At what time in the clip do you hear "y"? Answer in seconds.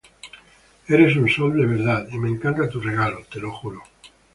2.09-2.17